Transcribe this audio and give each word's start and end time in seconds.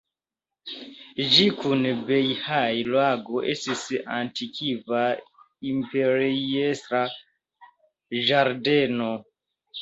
Ĝi 1.33 1.43
kun 1.57 1.83
Bejhaj-lago 2.07 3.43
estis 3.53 3.83
antikva 4.15 5.03
imperiestra 5.73 7.03
ĝardeno. 8.31 9.13